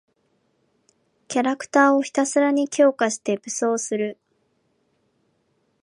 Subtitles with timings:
[1.27, 4.17] キャラクターをひたすらに強化して無双する。